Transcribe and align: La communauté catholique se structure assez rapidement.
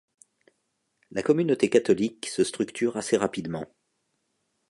La 1.11 1.21
communauté 1.21 1.69
catholique 1.69 2.25
se 2.27 2.43
structure 2.43 2.97
assez 2.97 3.17
rapidement. 3.17 3.67